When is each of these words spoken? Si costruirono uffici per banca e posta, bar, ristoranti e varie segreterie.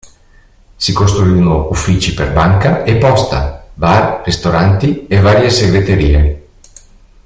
Si 0.77 0.93
costruirono 0.93 1.67
uffici 1.69 2.15
per 2.15 2.33
banca 2.33 2.83
e 2.85 2.95
posta, 2.97 3.67
bar, 3.71 4.23
ristoranti 4.25 5.05
e 5.05 5.19
varie 5.19 5.51
segreterie. 5.51 6.47